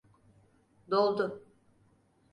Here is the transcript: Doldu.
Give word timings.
Doldu. 0.91 1.43